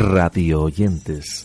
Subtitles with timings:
[0.00, 1.44] Radio oyentes.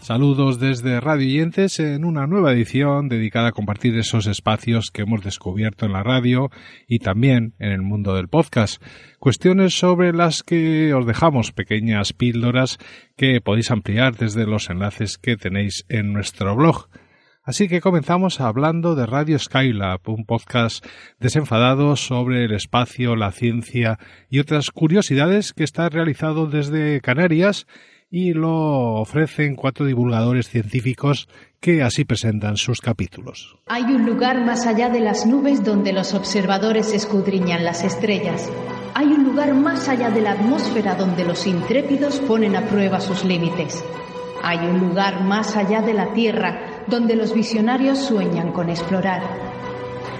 [0.00, 5.22] Saludos desde Radio Oyentes en una nueva edición dedicada a compartir esos espacios que hemos
[5.22, 6.50] descubierto en la radio
[6.86, 8.82] y también en el mundo del podcast.
[9.18, 12.78] Cuestiones sobre las que os dejamos pequeñas píldoras
[13.18, 16.88] que podéis ampliar desde los enlaces que tenéis en nuestro blog.
[17.48, 20.84] Así que comenzamos hablando de Radio Skylab, un podcast
[21.18, 27.66] desenfadado sobre el espacio, la ciencia y otras curiosidades que está realizado desde Canarias
[28.10, 31.26] y lo ofrecen cuatro divulgadores científicos
[31.58, 33.56] que así presentan sus capítulos.
[33.68, 38.46] Hay un lugar más allá de las nubes donde los observadores escudriñan las estrellas.
[38.92, 43.24] Hay un lugar más allá de la atmósfera donde los intrépidos ponen a prueba sus
[43.24, 43.82] límites.
[44.42, 49.22] Hay un lugar más allá de la Tierra donde los visionarios sueñan con explorar.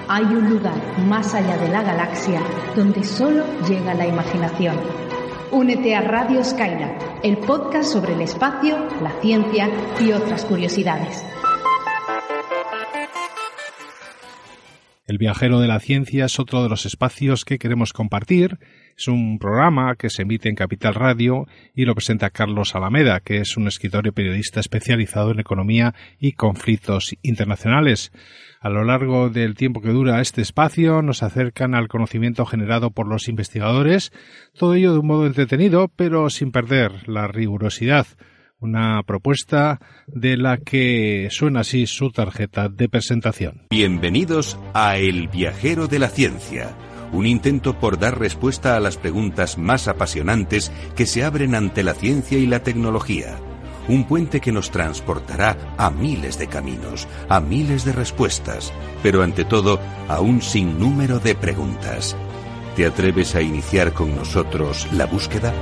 [0.09, 2.41] Hay un lugar más allá de la galaxia
[2.77, 4.77] donde solo llega la imaginación.
[5.51, 9.69] Únete a Radio Skylab, el podcast sobre el espacio, la ciencia
[10.01, 11.25] y otras curiosidades.
[15.09, 18.59] El viajero de la ciencia es otro de los espacios que queremos compartir.
[18.95, 23.39] Es un programa que se emite en Capital Radio y lo presenta Carlos Alameda, que
[23.39, 28.13] es un escritor y periodista especializado en economía y conflictos internacionales.
[28.61, 33.09] A lo largo del tiempo que dura este espacio nos acercan al conocimiento generado por
[33.09, 34.13] los investigadores,
[34.59, 38.09] todo ello de un modo entretenido, pero sin perder la rigurosidad
[38.61, 43.67] una propuesta de la que suena así su tarjeta de presentación.
[43.71, 46.71] Bienvenidos a El viajero de la ciencia,
[47.13, 51.95] un intento por dar respuesta a las preguntas más apasionantes que se abren ante la
[51.95, 53.37] ciencia y la tecnología.
[53.87, 59.47] Un puente que nos transportará a miles de caminos, a miles de respuestas, pero ante
[59.47, 62.15] todo a un sinnúmero de preguntas.
[62.77, 65.55] ¿Te atreves a iniciar con nosotros la búsqueda?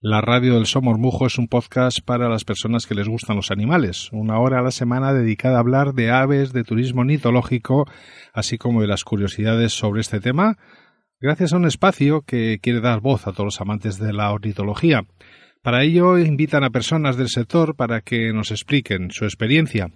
[0.00, 4.10] La radio del Somormujo es un podcast para las personas que les gustan los animales,
[4.12, 7.84] una hora a la semana dedicada a hablar de aves, de turismo nitológico,
[8.32, 10.56] así como de las curiosidades sobre este tema,
[11.20, 15.02] gracias a un espacio que quiere dar voz a todos los amantes de la ornitología.
[15.64, 19.88] Para ello invitan a personas del sector para que nos expliquen su experiencia.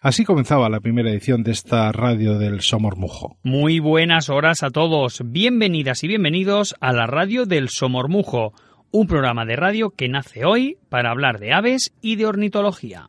[0.00, 3.36] Así comenzaba la primera edición de esta radio del Somormujo.
[3.42, 5.22] Muy buenas horas a todos.
[5.24, 8.54] Bienvenidas y bienvenidos a la radio del Somormujo
[8.92, 13.08] un programa de radio que nace hoy para hablar de aves y de ornitología.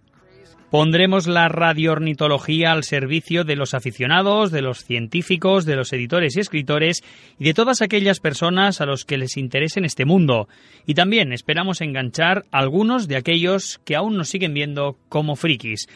[0.69, 6.39] Pondremos la radioornitología al servicio de los aficionados, de los científicos, de los editores y
[6.39, 7.03] escritores
[7.37, 10.47] y de todas aquellas personas a los que les interese en este mundo.
[10.85, 15.89] Y también esperamos enganchar a algunos de aquellos que aún nos siguen viendo como frikis.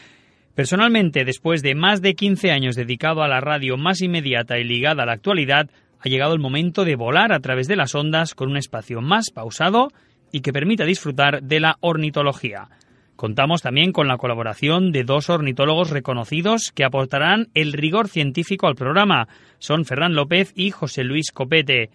[0.54, 5.04] Personalmente, después de más de 15 años dedicado a la radio más inmediata y ligada
[5.04, 5.70] a la actualidad,
[6.00, 9.30] ha llegado el momento de volar a través de las ondas con un espacio más
[9.30, 9.88] pausado
[10.32, 12.68] y que permita disfrutar de la ornitología.
[13.16, 18.74] Contamos también con la colaboración de dos ornitólogos reconocidos que aportarán el rigor científico al
[18.74, 19.26] programa.
[19.58, 21.88] Son Ferran López y José Luis Copete.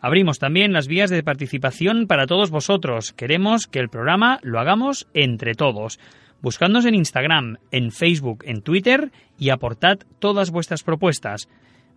[0.00, 3.12] Abrimos también las vías de participación para todos vosotros.
[3.12, 5.98] Queremos que el programa lo hagamos entre todos.
[6.40, 11.48] Buscadnos en Instagram, en Facebook, en Twitter y aportad todas vuestras propuestas.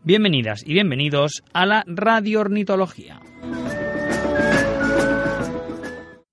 [0.06, 3.22] Bienvenidas y bienvenidos a la Radio Ornitología.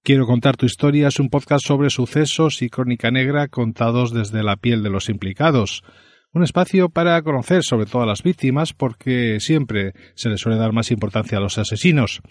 [0.02, 4.56] Quiero contar tu historia es un podcast sobre sucesos y crónica negra contados desde la
[4.56, 5.84] piel de los implicados.
[6.32, 10.72] Un espacio para conocer sobre todo a las víctimas porque siempre se les suele dar
[10.72, 12.22] más importancia a los asesinos.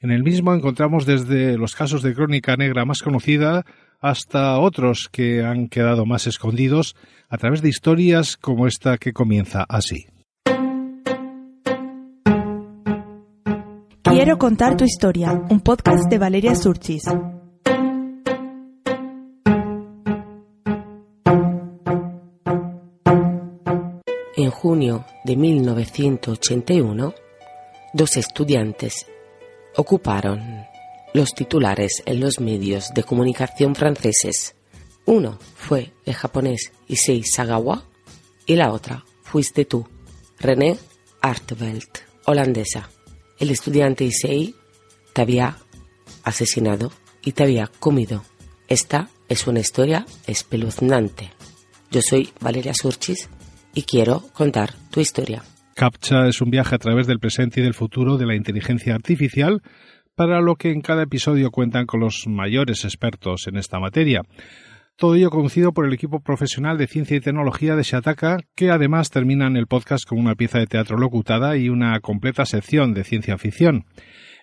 [0.00, 3.66] En el mismo encontramos desde los casos de crónica negra más conocida
[4.00, 6.96] hasta otros que han quedado más escondidos
[7.28, 10.06] a través de historias como esta que comienza así.
[14.26, 17.04] Quiero contar tu historia, un podcast de Valeria Surchis.
[24.36, 27.14] En junio de 1981,
[27.92, 29.06] dos estudiantes
[29.76, 30.66] ocuparon
[31.14, 34.56] los titulares en los medios de comunicación franceses.
[35.04, 37.84] Uno fue el japonés Issei Sagawa
[38.44, 39.86] y la otra fuiste tú,
[40.40, 40.76] René
[41.20, 41.86] Artveld,
[42.24, 42.90] holandesa.
[43.38, 44.54] El estudiante Issei
[45.12, 45.56] te había
[46.24, 46.92] asesinado
[47.22, 48.24] y te había comido.
[48.68, 51.30] Esta es una historia espeluznante.
[51.90, 53.28] Yo soy Valeria Surchis
[53.74, 55.42] y quiero contar tu historia.
[55.74, 59.62] CAPTCHA es un viaje a través del presente y del futuro de la inteligencia artificial,
[60.14, 64.22] para lo que en cada episodio cuentan con los mayores expertos en esta materia.
[64.98, 69.10] Todo ello conducido por el equipo profesional de ciencia y tecnología de Shataka, que además
[69.10, 73.36] terminan el podcast con una pieza de teatro locutada y una completa sección de ciencia
[73.36, 73.84] ficción.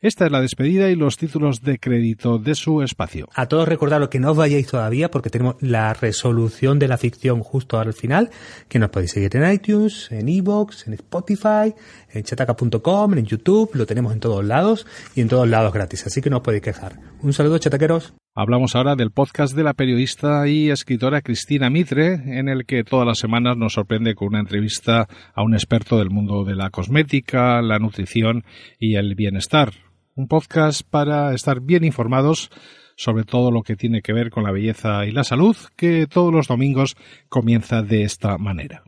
[0.02, 3.30] Esta es la despedida y los títulos de crédito de su espacio.
[3.34, 7.40] A todos recordad que no os vayáis todavía porque tenemos la resolución de la ficción
[7.40, 8.30] justo al final,
[8.68, 11.74] que nos podéis seguir en iTunes, en Evox, en Spotify,
[12.12, 14.86] en chataca.com, en YouTube, lo tenemos en todos lados
[15.16, 17.00] y en todos lados gratis, así que no os podéis quejar.
[17.24, 18.14] Un saludo, chataqueros.
[18.36, 23.06] Hablamos ahora del podcast de la periodista y escritora Cristina Mitre, en el que todas
[23.06, 27.62] las semanas nos sorprende con una entrevista a un experto del mundo de la cosmética,
[27.62, 28.44] la nutrición
[28.80, 29.74] y el bienestar
[30.16, 32.50] un podcast para estar bien informados
[32.96, 36.32] sobre todo lo que tiene que ver con la belleza y la salud, que todos
[36.32, 36.96] los domingos
[37.28, 38.84] comienza de esta manera.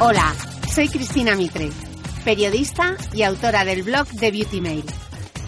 [0.00, 0.34] Hola,
[0.68, 1.70] soy Cristina Mitre,
[2.24, 4.84] periodista y autora del blog de Beauty Mail.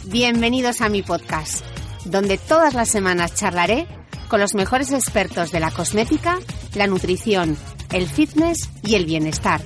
[0.06, 1.67] Bienvenidos a mi podcast,
[2.11, 3.87] donde todas las semanas charlaré
[4.29, 6.38] con los mejores expertos de la cosmética,
[6.75, 7.56] la nutrición,
[7.93, 9.61] el fitness y el bienestar,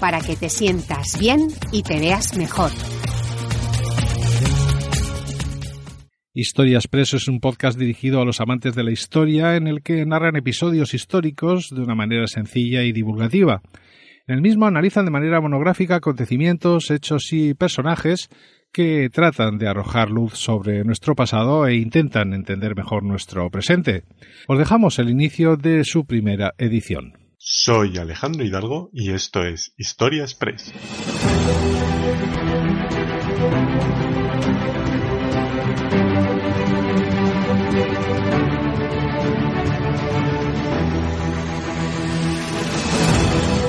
[0.00, 2.70] para que te sientas bien y te veas mejor.
[6.34, 10.06] Historia Expreso es un podcast dirigido a los amantes de la historia en el que
[10.06, 13.60] narran episodios históricos de una manera sencilla y divulgativa.
[14.26, 18.30] En el mismo analizan de manera monográfica acontecimientos, hechos y personajes
[18.72, 24.04] que tratan de arrojar luz sobre nuestro pasado e intentan entender mejor nuestro presente.
[24.48, 27.18] Os dejamos el inicio de su primera edición.
[27.38, 30.72] Soy Alejandro Hidalgo y esto es Historia Express.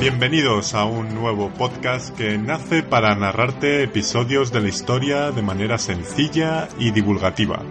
[0.03, 5.77] Bienvenidos a un nuevo podcast que nace para narrarte episodios de la historia de manera
[5.77, 7.61] sencilla y divulgativa.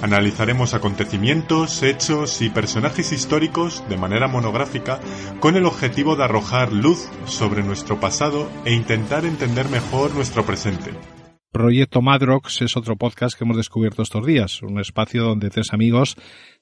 [0.00, 5.00] Analizaremos acontecimientos, hechos y personajes históricos de manera monográfica
[5.38, 10.92] con el objetivo de arrojar luz sobre nuestro pasado e intentar entender mejor nuestro presente.
[11.56, 16.14] Proyecto Madrox es otro podcast que hemos descubierto estos días, un espacio donde tres amigos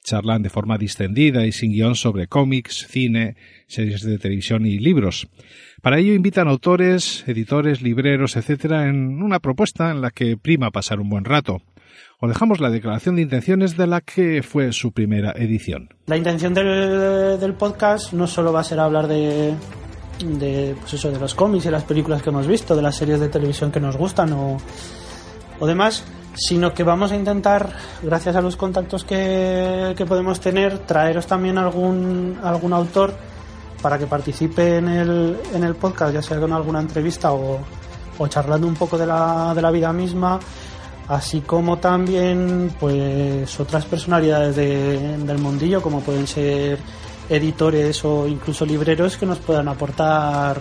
[0.05, 3.35] charlan de forma distendida y sin guion sobre cómics, cine,
[3.67, 5.27] series de televisión y libros.
[5.83, 11.01] Para ello invitan autores, editores, libreros, etcétera, en una propuesta en la que prima pasar
[11.01, 11.61] un buen rato.
[12.21, 15.89] Os dejamos la declaración de intenciones de la que fue su primera edición.
[16.07, 19.57] La intención del, del podcast no solo va a ser hablar de,
[20.23, 23.21] de, pues eso, de los cómics y las películas que hemos visto, de las series
[23.21, 24.57] de televisión que nos gustan o,
[25.61, 27.71] o demás, sino que vamos a intentar,
[28.03, 33.15] gracias a los contactos que, que podemos tener, traeros también algún, algún autor
[33.81, 37.59] para que participe en el, en el podcast, ya sea con alguna entrevista o,
[38.19, 40.41] o charlando un poco de la, de la vida misma,
[41.09, 46.79] así como también pues otras personalidades de, del mundillo, como pueden ser
[47.29, 50.61] editores o incluso libreros que nos puedan aportar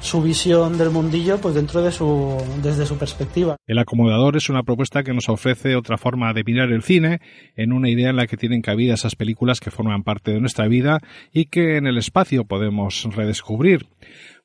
[0.00, 3.56] su visión del mundillo pues dentro de su desde su perspectiva.
[3.66, 7.20] El acomodador es una propuesta que nos ofrece otra forma de mirar el cine
[7.56, 10.68] en una idea en la que tienen cabida esas películas que forman parte de nuestra
[10.68, 11.00] vida
[11.32, 13.86] y que en el espacio podemos redescubrir.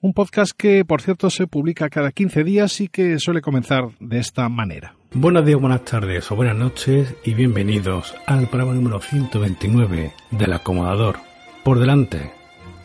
[0.02, 4.20] Un podcast que, por cierto, se publica cada 15 días y que suele comenzar de
[4.20, 4.96] esta manera.
[5.14, 11.33] Buenos días, buenas tardes o buenas noches y bienvenidos al programa número 129 del acomodador
[11.64, 12.32] por delante,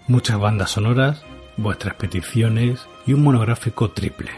[0.07, 1.25] muchas bandas sonoras,
[1.57, 4.31] vuestras peticiones y un monográfico triple,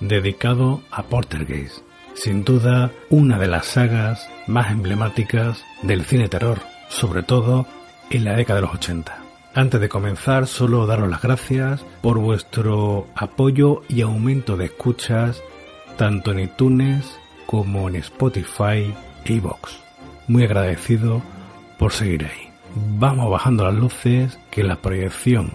[0.00, 1.78] dedicado a Portergeist,
[2.14, 7.66] sin duda una de las sagas más emblemáticas del cine terror, sobre todo
[8.10, 9.18] en la década de los 80.
[9.54, 15.42] Antes de comenzar, solo daros las gracias por vuestro apoyo y aumento de escuchas,
[15.96, 19.72] tanto en iTunes como en Spotify e iVoox.
[20.28, 21.22] Muy agradecido
[21.78, 22.47] por seguir ahí.
[22.74, 25.52] Vamos bajando las luces que la proyección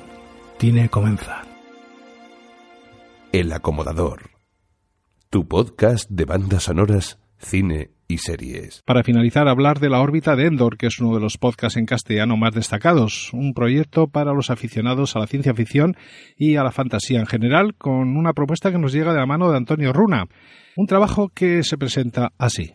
[0.58, 1.44] tiene que comenzar.
[3.32, 4.32] El acomodador.
[5.30, 8.82] Tu podcast de bandas sonoras, cine y series.
[8.86, 11.86] Para finalizar, hablar de la órbita de Endor, que es uno de los podcasts en
[11.86, 15.96] castellano más destacados, un proyecto para los aficionados a la ciencia ficción
[16.38, 19.50] y a la fantasía en general, con una propuesta que nos llega de la mano
[19.50, 20.26] de Antonio Runa.
[20.76, 22.74] Un trabajo que se presenta así.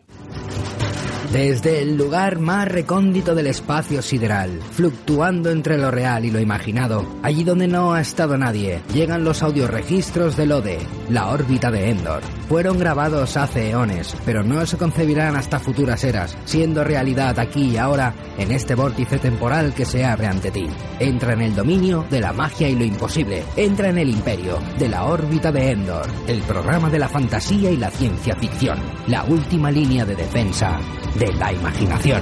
[1.31, 7.05] Desde el lugar más recóndito del espacio sideral, fluctuando entre lo real y lo imaginado,
[7.21, 10.79] allí donde no ha estado nadie, llegan los audioregistros del ODE,
[11.11, 12.23] la órbita de Endor.
[12.47, 17.77] Fueron grabados hace eones, pero no se concebirán hasta futuras eras, siendo realidad aquí y
[17.77, 20.65] ahora, en este vórtice temporal que se abre ante ti.
[20.99, 23.43] Entra en el dominio de la magia y lo imposible.
[23.55, 27.77] Entra en el imperio de la órbita de Endor, el programa de la fantasía y
[27.77, 30.79] la ciencia ficción, la última línea de defensa
[31.19, 32.21] de la imaginación.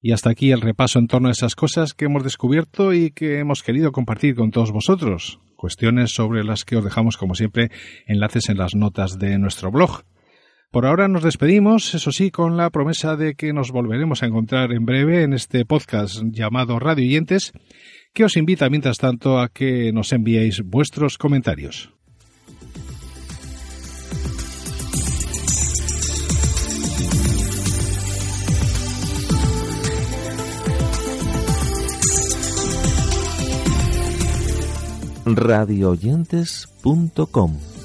[0.00, 3.40] Y hasta aquí el repaso en torno a esas cosas que hemos descubierto y que
[3.40, 5.40] hemos querido compartir con todos vosotros.
[5.56, 7.70] Cuestiones sobre las que os dejamos, como siempre,
[8.06, 10.04] enlaces en las notas de nuestro blog.
[10.70, 14.72] Por ahora nos despedimos, eso sí, con la promesa de que nos volveremos a encontrar
[14.72, 17.52] en breve en este podcast llamado Radio Oyentes,
[18.14, 21.97] que os invita mientras tanto a que nos enviéis vuestros comentarios.
[35.38, 37.77] radioyentes.com